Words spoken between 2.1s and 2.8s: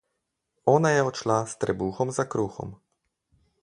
za kruhom.